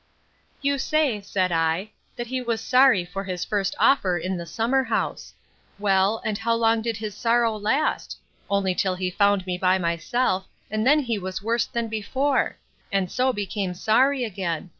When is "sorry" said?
2.59-3.05, 13.75-14.23